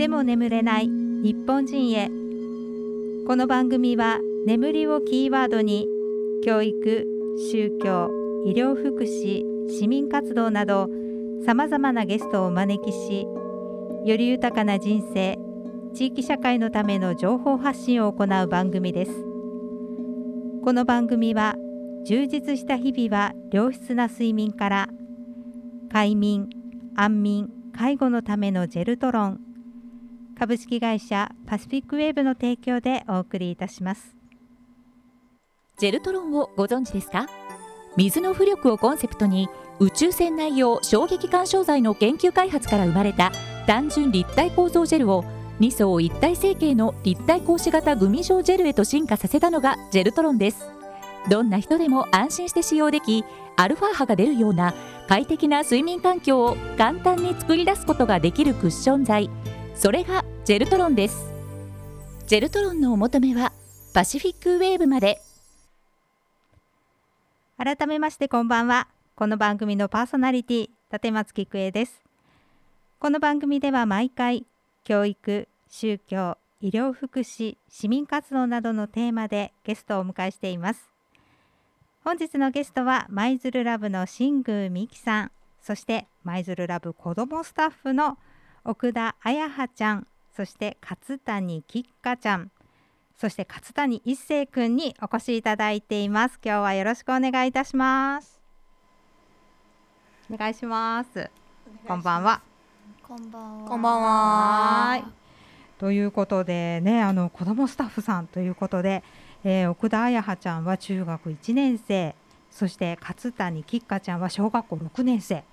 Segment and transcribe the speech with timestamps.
[0.00, 2.08] ても眠れない日本人へ。
[3.26, 5.86] この番組は眠りをキーワードに
[6.42, 7.04] 教育
[7.52, 8.08] 宗教
[8.46, 10.88] 医療福祉市民活動など
[11.44, 13.26] さまざまなゲストをお招きし
[14.06, 15.38] より豊かな人生
[15.92, 19.12] 地域社会のための情報発信を行う番組です。
[20.64, 21.56] この番組は
[22.06, 24.88] 充実した日々は良質な睡眠から
[25.92, 26.48] 快眠
[26.96, 29.49] 安眠介護のためのジェルトロン
[30.40, 34.16] 株式会社パシフィックウェーブの提供でお送りいたします。
[35.76, 37.26] ジェルトロンをご存知ですか？
[37.98, 43.32] 水の浮力をコンセプトに宇宙船内用衝撃干渉剤の研究開発から生まれた
[43.66, 45.24] 単純立体構造ジェルを
[45.60, 50.70] 2層一体成形の立体格子型グミ状ジェルへと進化させたのがジェルトロンです。
[51.28, 54.72] どんな人でも安心して使用できアルファ波が出るような
[55.06, 59.28] 快適な睡眠環境を簡単に作り出すことができるクッション材
[59.74, 61.30] それがジェルトロンです。
[62.26, 63.52] ジェルトロンのお求めは
[63.92, 65.20] パシフィックウェーブまで。
[67.58, 68.88] 改めましてこんばんは。
[69.16, 72.00] この番組のパーソナリティ立松菊江です。
[72.98, 74.46] この番組では毎回
[74.82, 80.90] 教育宗教医療福祉市民活動などのテーマでゲストをお迎えしています。
[82.02, 85.32] 本日のゲストは舞鶴ラブの新宮美希さん。
[85.60, 88.16] そして舞鶴ラブ子どもスタッフの
[88.64, 90.06] 奥田彩葉ちゃん。
[90.40, 92.50] そして勝谷きっかちゃん。
[93.14, 96.40] そして勝谷一成くんにお越しいただいています。
[96.42, 98.40] 今日はよろしくお願いいたします。
[100.32, 101.30] お願いします。
[101.86, 102.40] こんばんは。
[103.06, 103.68] こんばんは。
[103.68, 104.08] こんばんは。
[104.92, 104.96] は。
[104.96, 105.04] い
[105.76, 109.04] ということでねあの子どもスタッフさんということで、
[109.44, 112.14] えー奥田彩葉ちゃんは中学1年生。
[112.50, 115.44] そして勝谷きっかちゃんは小学校6年生。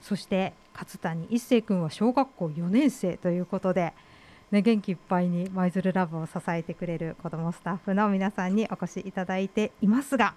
[0.00, 3.94] そして勝谷一成君は小学校4年生ということで、
[4.54, 10.34] ね、元気いっぱいに舞鶴ラブを支えてくれる子どもスタッフの皆さんにお越しいただいていますが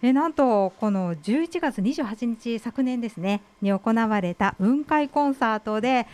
[0.00, 6.06] えなんとこの11月28日昨年ですねに行われた雲海コンサートで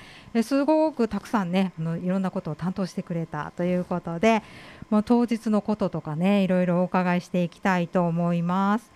[0.42, 4.42] すごくたくさんねあのいろんなことを担当してくれたということで
[4.88, 8.90] もう当日のこととかねいろいろお伺いしていきたいと思います。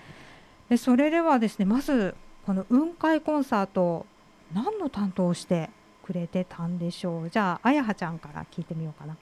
[0.70, 2.14] でそれではですねまず
[2.46, 4.06] この雲海コンサート
[4.54, 5.68] 何の担当をして
[6.04, 7.30] くれてたんでしょう。
[7.30, 9.16] じゃああやはちゃんから聞いてみようかな。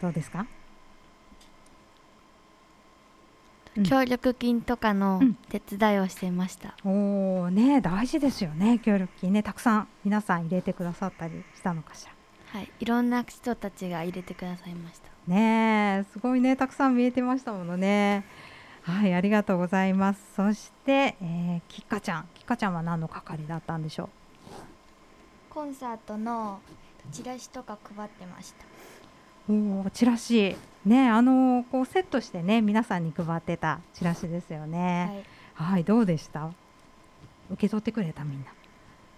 [0.00, 0.46] どうですか？
[3.76, 3.82] うん。
[3.84, 6.74] 協力金とかのうん手伝いをしていました。
[6.84, 9.42] おおね大事ですよね協力金ね。
[9.42, 12.12] たくさん皆さん入れてくださったりしたのかしら。
[12.58, 15.08] はい、いろんな人たちが入れてくださいました。
[15.26, 16.56] ねえすごいね。
[16.56, 18.24] たくさん見えてましたものね。
[18.82, 20.20] はいありがとうございます。
[20.34, 22.28] そして、えー、きっかちゃん。
[22.34, 24.10] きっかちゃんは何の係だったんでしょ
[25.52, 26.60] コンサートの
[27.12, 28.64] チラシとか配ってました。
[29.50, 30.56] うおおチラシ。
[30.86, 35.24] ねあのこうセットしてね皆さんに配ってたチラシですよね。
[35.54, 35.72] はい。
[35.72, 36.50] はい、どうでした？
[37.50, 38.46] 受け取ってくれたみんな。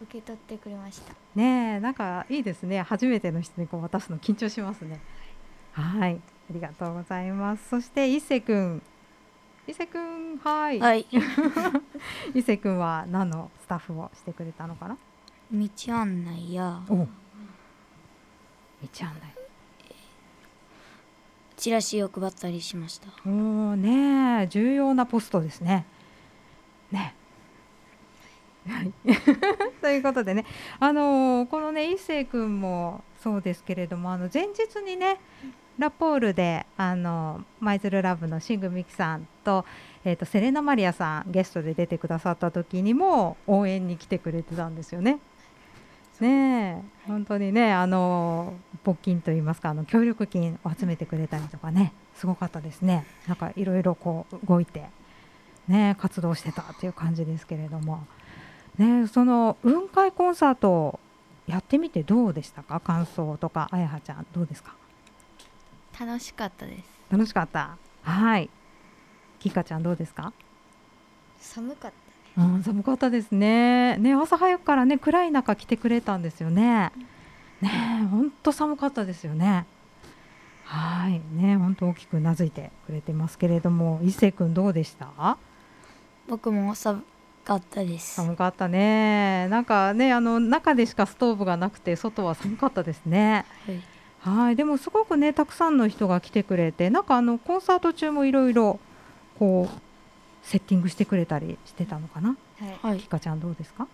[0.03, 1.13] 受け取ってくれました。
[1.37, 2.83] ねえなんかいいですね。
[2.83, 5.01] 初めての人にこう渡すの緊張しますね。
[5.73, 6.21] はい
[6.51, 7.69] ありがとうございます。
[7.69, 8.83] そして伊勢くん。
[9.69, 11.07] 伊勢くんはい、はい。
[12.35, 14.97] 伊勢くんは何のスタッフをしてくれたのかな？
[15.53, 17.07] 道案内やお道
[19.03, 19.35] 案内
[21.57, 23.09] チラシを配ったりしました。
[23.25, 25.87] おーねえ重要なポストですね。
[26.91, 27.15] ね。
[28.69, 28.93] はい、
[29.81, 30.45] ということでね、
[30.81, 35.19] あのーこのね一星君もそうですけれどもあの前日にね
[35.79, 39.65] ラポールであの舞鶴ラブのシングミキさんと,、
[40.05, 45.19] えー、とセレナマリアさんゲストで出てくださった時にも応援に来てくれてたんですよね。
[46.21, 48.55] ねえ本当にねあの
[48.85, 53.05] 募金といいますかあの協力金を集めてくれたりとかねすごかったですね。
[53.27, 54.85] なんかいろいろこう動いて
[55.67, 58.07] ね活動してたっていう感じですけれども。
[58.79, 60.99] ねその雲海コンサート
[61.47, 62.81] やってみてどうでしたか？
[62.81, 64.75] 感想とかあやはちゃんどうですか？
[66.01, 66.85] 楽しかったです。
[67.11, 67.77] 楽しかった。
[68.03, 68.51] はい。
[69.39, 70.33] きかちゃんどうですか？
[71.39, 72.04] 寒かった
[72.37, 73.97] うん、寒かったですね。
[73.99, 76.91] ね、朝早くからね、暗い中来てくれたんですよね。
[77.61, 77.71] ね、
[78.11, 79.67] 本当寒かったですよね。
[80.65, 85.37] はい、ね、本当大きくうなずいてくれてますけれども、一星君どうでした？
[86.27, 86.99] 僕もさ
[87.45, 88.15] かったです。
[88.15, 89.47] 寒かったね。
[89.49, 93.45] なんかねあの中でしかストーブがなくて外は寒かったですね。
[93.67, 93.81] はい。
[94.47, 98.81] はい、でもすごくねたくさんの人が来てくれて、なんかあのコンサート中もいろいろ
[99.39, 99.81] こう
[100.45, 102.37] セッティングしてくれたりしてたのかな？
[102.61, 103.09] はい、はいき。
[103.09, 103.89] かちゃんどうですか？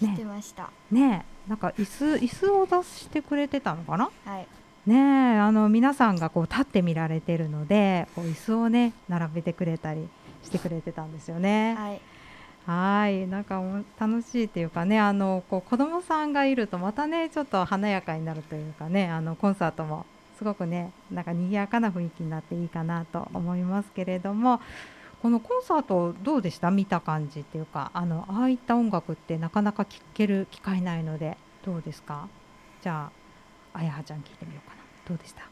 [0.00, 4.10] してねましたねなんか椅子椅子を出してくれてたのかな？
[4.24, 4.46] はい
[4.86, 10.08] ねあの皆さんがこう立って見られてるので、こう椅子をね並べてくれたり
[10.44, 11.74] してくれてたんですよね。
[11.74, 12.00] はい
[12.66, 20.04] はい、なんかお楽しいっていうかね、あのこう子供さんがいるとまたねちょっと華やかになるというかね、あのコンサートも
[20.36, 24.60] すごくねなんか賑やかな雰囲気になっていいかなと思いますけれども、
[25.22, 26.70] このコンサートどうでした？
[26.70, 32.28] 見た感じっていうか、あのああいった音楽ってなかなか聴ける機会ないのでどうですか？
[32.82, 33.10] じゃ
[33.74, 34.82] ああやはちゃん聞いてみようかな。
[35.08, 35.42] どうでした？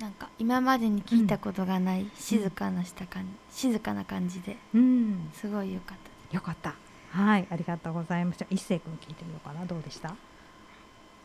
[0.00, 5.98] なんか今までに聞いたことがない静かなした感じ、静かな感じでうん、すごい良かっ
[6.30, 6.74] たよかった。
[7.10, 8.46] はい、ありがとうございました。
[8.50, 9.64] 一星君聞いてみようかな。
[9.64, 10.14] どうでした？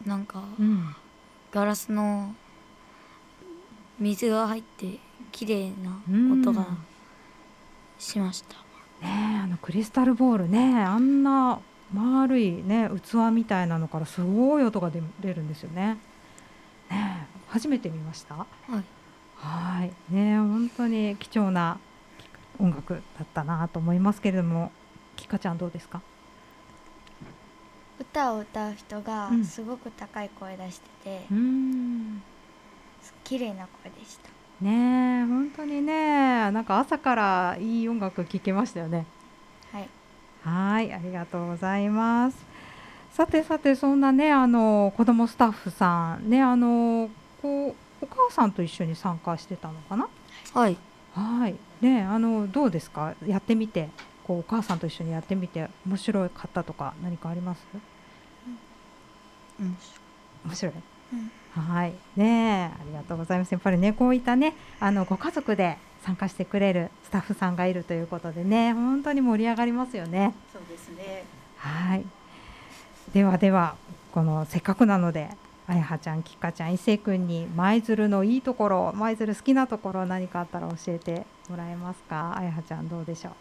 [0.06, 0.96] なんかうん。
[1.52, 2.36] ガラスの
[4.00, 5.00] 水が入って
[5.32, 6.68] 綺麗なうん音が
[8.00, 8.56] しました。
[9.06, 11.60] ねえあのクリスタルボールねあんな
[11.94, 15.98] 丸いね器みたいなのからすごい音が出出るんですよね。
[16.90, 18.36] ねえ初めて見ました？
[18.36, 18.84] はい。
[19.36, 21.80] はいねえ本当に貴重な
[22.60, 24.72] 音楽だったなと思いますけれども、
[25.16, 26.02] きかちゃんどうですか？
[28.00, 32.22] 歌を歌う人がうんすごく高い声出してて、うん。
[33.24, 34.30] 綺麗な声でした
[34.62, 39.06] ねえ本当にねなんか朝からいい音楽聴けましたよね。
[39.72, 39.90] はい
[40.44, 42.38] はい、ありがとうございます。
[43.12, 47.10] さてさてそんなねあの子供スタッフさんねあの
[47.42, 50.08] こうお母さんと一緒に参加してたのかな？
[50.54, 50.78] はい。
[51.14, 51.56] はい。
[51.82, 53.16] ねあのどうですか？
[53.26, 53.90] やってみて
[54.24, 57.66] こうお母さんと一緒にやってみて面白かったとか何かあります？
[59.60, 59.78] うん。
[60.46, 60.74] 面白い。
[61.14, 61.32] うん
[61.64, 61.94] はい。
[62.16, 63.52] ねありがとうございます。
[63.52, 70.34] やっぱりねこういったねあのご家族で参加してくれるスタッフさんがいるということでね本当に盛り上がりますよね。
[70.54, 71.24] そうですね。
[71.58, 72.06] はい。
[73.14, 73.76] ではでは
[74.12, 75.30] このせっかくなので
[75.68, 82.36] あやはちゃん、きっかちゃん、いせいくんに舞鶴のいいところ、舞鶴好きなところ何かあったら教えてもらえますか？
[82.36, 83.32] あやはちゃんどうでしょ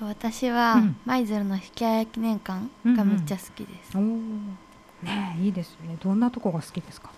[0.00, 0.04] う？
[0.06, 4.02] 私はうん舞鶴の引き記念館がめっちゃ好きです、おお。
[5.02, 5.96] ねえいいですよね。
[6.02, 7.10] どんなとこが好きですか？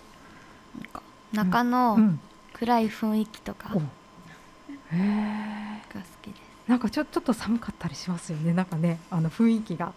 [0.77, 1.01] なんか
[1.33, 2.19] 中のうん。
[2.53, 3.69] 暗い雰囲気とか
[4.91, 5.81] へえ。
[5.93, 8.53] 好きですなんかちょちょっと寒かったりしますよね。
[8.53, 9.93] なんかねあの雰囲気が。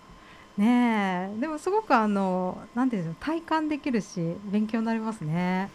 [0.56, 5.70] ねえでもすごくあのなんていうんでしょう体感できるし勉強になりますね。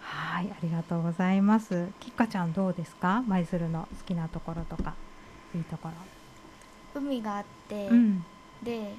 [0.00, 1.88] はいありがとうございます。
[2.00, 3.24] きっかちゃんどうですか？
[3.26, 4.94] 舞鶴の好きなところとか
[5.54, 7.00] いいところ。
[7.00, 8.24] 海があって、うん
[8.62, 8.94] で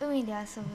[0.00, 0.68] 海で遊ぶ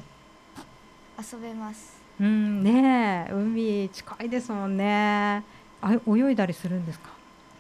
[1.18, 2.02] 遊べます。
[2.20, 5.44] うんねえ海近いですもんね。
[5.82, 7.10] あ泳いだりするんですか？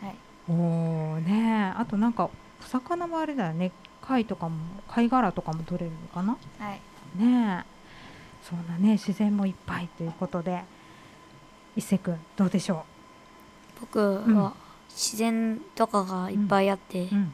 [0.02, 0.16] はい。
[0.50, 1.80] おおねえ。
[1.80, 2.31] あとなんかお
[2.63, 3.72] 魚もあれだよね。
[4.02, 4.57] 貝とかも
[4.88, 6.38] 貝殻とかも取れるのかな？
[6.60, 6.80] はい。
[7.18, 7.75] ねえ。
[8.44, 10.63] そんなね自然もいっぱいということで。
[11.78, 12.86] 一瀬くんどうでしょ
[13.81, 14.54] 僕は
[14.88, 17.34] 自然とかがいっぱいあって、う、うん、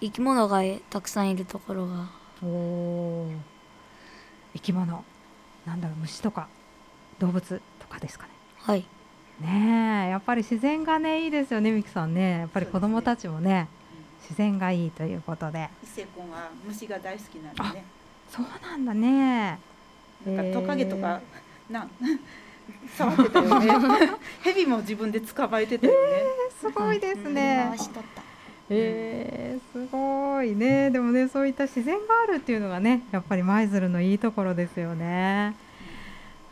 [0.00, 2.06] 生き物がたくさんいるところが。
[2.42, 3.30] おお
[4.54, 5.04] 生き物
[5.66, 6.48] なんだろう虫とか
[7.18, 8.32] 動物とかですかね。
[8.58, 8.84] はい。
[9.40, 12.40] ねえやっぱり自然がねいいですよねみきさんね。
[12.40, 13.68] やっぱり子供たちもね
[14.22, 15.68] 自然がいいということで。
[15.82, 17.84] 伊勢君は虫が大好きなんでね。
[18.30, 19.58] そうなんだね。
[20.26, 21.20] なんかトカゲとか、
[21.68, 21.90] なん
[22.96, 24.10] 触ってたよね。
[24.42, 26.22] 蛇も自分で捕まえてたよね。
[26.60, 27.66] すごいですね。
[27.68, 28.21] 回しとった
[28.70, 30.90] えー、すごいね。
[30.90, 35.54] でもねそういった自然があるっていうのがねやっぱり舞鶴のいいところですよね。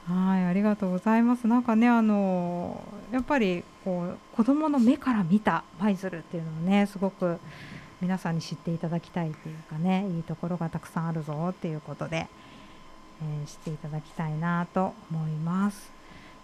[0.06, 1.46] はいありがとうございます。
[1.46, 7.38] なんかねあのやっぱりこう子供の目から見た舞鶴っていうのもねすごく
[8.00, 12.26] 皆さんに知っていただきたいっていうかねいいところがたくさんあるぞっていうことで、
[13.22, 15.90] えー知っていただきたいなと思います。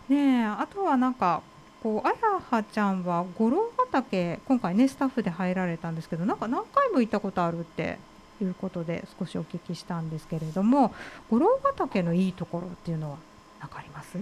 [0.08, 1.42] ねえあとはなんか
[1.86, 2.16] こうあや
[2.50, 7.96] はちゃんは五郎ヶ岳今回ねスタッフで入られたんですけどなんか何回も行ったことあるって
[8.42, 10.92] いうことで少しお聞きしたんですけれども
[11.30, 13.18] 五郎ヶ岳のいいところっていうのは
[13.60, 14.18] 何かあります？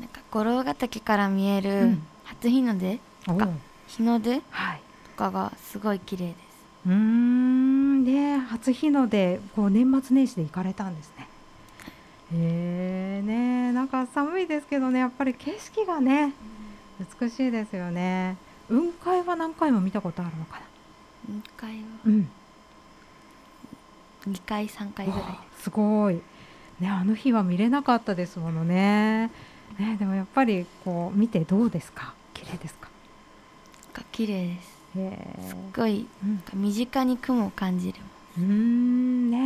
[0.00, 3.48] なんか五郎ヶ岳から見えうるん初日の出おか
[3.86, 4.80] 日の出とはい。
[5.16, 6.38] かがすごい綺麗です
[6.86, 11.28] うーんで初日の出こう年末年始で行かれたんですね。
[12.34, 16.32] へえねなんか寒いですけどねやっぱり景色がね
[17.20, 18.36] 美しいですよね。
[18.68, 20.60] 雲海は何回も見たことあるのか
[21.28, 21.82] な？2回は？
[22.06, 22.28] うん。
[24.28, 25.20] 2回3回ぐらい
[25.58, 25.68] す。
[25.70, 26.20] ごい。
[26.80, 29.30] ねあの日は見れなかったですものね。
[29.78, 32.14] ねでもやっぱりこう見てどうですか？
[32.34, 32.88] 綺麗ですか？
[33.94, 34.82] が綺麗です。
[35.48, 36.42] すっごいうん。
[36.54, 37.98] 身近に雲を感じる。
[38.38, 39.38] うーんね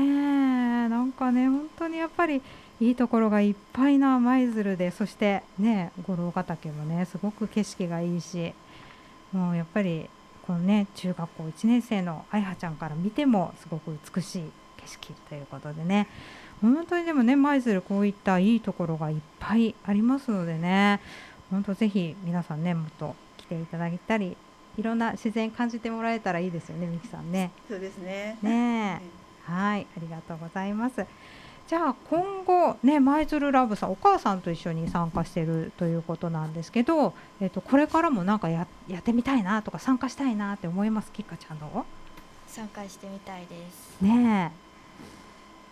[0.86, 2.42] えなんかね本当にやっぱり
[2.80, 8.52] いいところがいっぱいな舞鶴でそしてね五郎ヶ岳もねすごく景色がいいし
[9.32, 10.08] もうやっぱり
[10.46, 14.42] このね中学校1年生のあいはちゃんから見てもすごく美しい
[14.76, 16.06] 景色ということでね
[16.60, 21.00] 本当にでもね舞鶴こういったいいところがいっぱいありますのでね
[21.50, 24.36] 本当ぜひ皆さんねもっと来ていただいたり
[24.76, 27.50] いろんな自然感じてもらえたらいいですよねみきさんね。
[27.68, 28.36] そうですね。
[28.42, 31.06] ねえはい、ありがとうございます。
[31.68, 41.10] じゃあ今後ね舞鶴ラブさんお母さんと一緒に参加しているということなんですけど、えっとこれからもなんかややってみたいなとか参加したいなって思います？
[41.10, 41.84] きっかちゃんど
[42.46, 44.06] 参加してみたいですう？
[44.06, 44.52] ね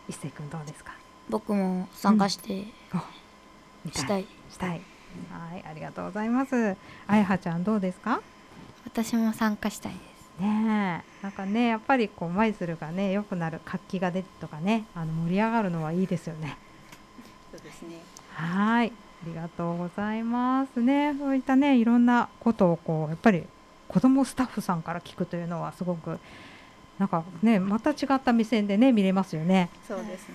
[0.08, 0.94] え、一星君どうですか？
[1.30, 2.64] 僕も参加して
[3.84, 4.80] 見したい、したい。
[5.30, 6.76] はい、ありがとうございます。
[7.06, 8.20] あやはちゃんどうですか？
[8.84, 16.56] 私も参加したいですねえ、なんかねやっぱりこう舞鶴がね良くなる活気が出るとかねあの盛り上がるのはいいですよね。
[17.52, 17.98] そうですね。
[18.32, 21.14] はい、ありがとうございますね。
[21.18, 23.44] そういったね、いろんなことをこうやっぱり
[23.86, 26.18] 子どもスタッフさんから聞くというのはすごく
[26.98, 29.70] なんかね、また違った目線でね見れますよね。
[29.86, 30.34] そうですね。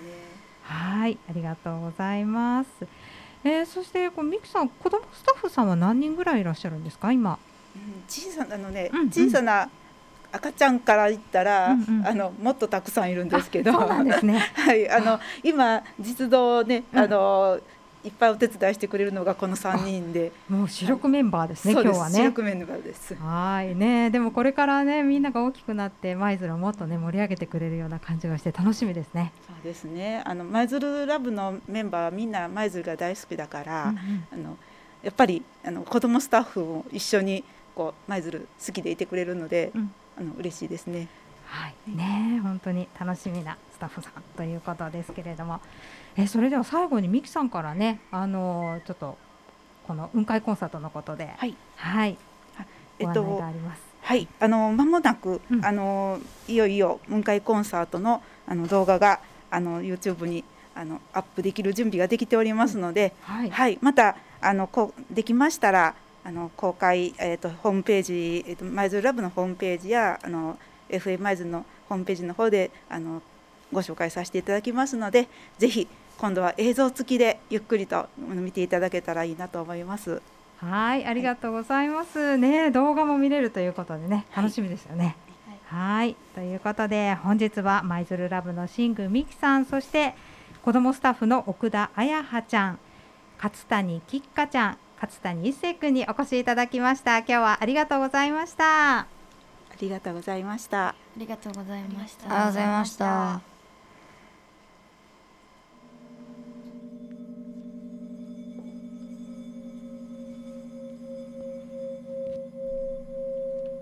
[0.63, 2.70] はい、ありがとうございます。
[3.44, 7.38] えー、そしてこうミキさん、子どもスタッフさんは何人ぐらいいらっしゃるんですか、今？
[7.75, 9.70] うん小さなあのね、うんうん小さな
[10.31, 13.71] 赤ちゃんから言ったら、うんうんあのもっとたくさんいるんですけど。
[13.74, 17.59] はい、あの今実動ね、うんあの
[18.01, 22.17] いっぱいお手伝いしてくれるのがこの三人で、もう主力メンバーですね、そうです今日はね。
[22.19, 23.15] 主力メンバーです。
[23.15, 29.33] はいね、でもこれからね、みんなが大きくなって舞鶴をもっとね盛り上げてくれるような感じがして楽しみですね。
[29.45, 30.24] そうですね。
[30.25, 34.57] あの舞鶴ラブのメンバーはみんな舞鶴が大好きだから、うんうんあの
[35.01, 41.07] やっぱりあの子供スタッフも一緒にこう舞鶴好きでいてくれるので、うんあの嬉しいですね。
[41.45, 45.61] はい、ねえ本当に楽しみなスタッフさんということですけれども、
[46.15, 49.17] えそれでは最後にミキさんからね、あのーちょっと
[49.88, 52.17] この雲海コンサートのことで、はい、はい、
[52.99, 53.81] えっとご案内があります。
[54.01, 55.65] はい、あの間もなく、うん。
[55.65, 60.43] あのいよいよ雲海コンサートのあの動画があの YouTube に
[60.75, 70.57] あのアップできる準備ができておりますので、はい、はい、またあのこうできましたらあの公開えっ、とホームページえっ、と舞鶴ラブのホームページやあの
[70.89, 73.21] FM 舞鶴のホームページの方であの
[73.71, 80.21] ご紹介させていただきますので、ぜひ今度は映像付きでゆっくりと見ていただけたらいいなと思います。
[80.57, 82.38] はい、ありがとうございます。
[82.38, 85.15] ね、動画も見れるということでね、楽しみですよね。
[85.67, 90.15] はい、ということで本日は舞鶴ラブの新宮美希さん、そして
[90.63, 92.79] 子どもスタッフの奥田彩葉ちゃん、
[93.38, 97.20] 勝谷きっかちゃん、勝谷一星君にお越しいただきました。
[97.20, 99.00] 今日はありがとうございました。
[99.00, 99.08] あ
[99.79, 100.96] りがとうございました。
[101.20, 103.41] ありがとうございましたありがとうございました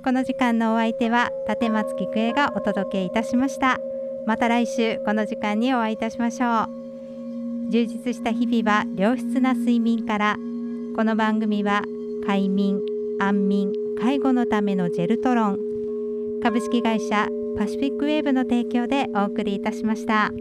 [0.04, 3.78] この時間のお相手は立松菊江がお届けいたしました
[4.26, 10.38] また来週この時間にお会いいたしましょう充実した日々は良質な睡眠から
[10.98, 11.84] この番組は
[12.26, 12.82] 快眠
[13.20, 15.60] 安眠介護のためのジェルトロン
[16.42, 20.32] 株式会社パシフィックウェーブの提供でお送りいたしました。